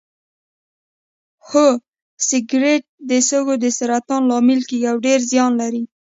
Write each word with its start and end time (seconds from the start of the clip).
هو 1.47 1.65
سګرټ 2.27 2.81
د 3.09 3.11
سږو 3.29 3.55
د 3.63 3.65
سرطان 3.77 4.21
لامل 4.29 4.59
کیږي 4.69 4.87
او 4.91 4.97
ډیر 5.05 5.19
زیان 5.31 5.51
لري 5.61 5.83